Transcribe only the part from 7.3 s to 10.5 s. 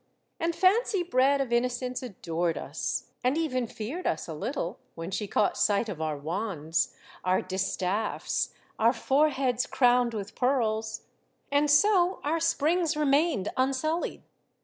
distaffs, our foreheads crowned with